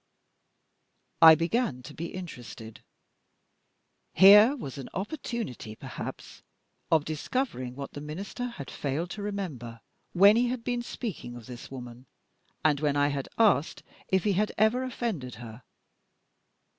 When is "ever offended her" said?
14.57-15.61